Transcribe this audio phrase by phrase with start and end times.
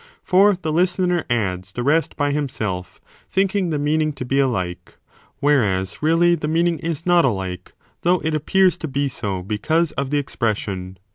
[0.23, 4.97] For the listener adds the rest by himself, thinking the meaning to be alike:
[5.41, 10.09] whereas really the meaning is not alike, though it appears to be so because of
[10.09, 10.97] the expression.